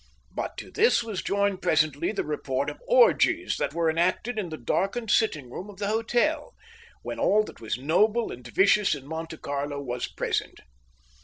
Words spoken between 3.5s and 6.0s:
that were enacted in the darkened sitting room of the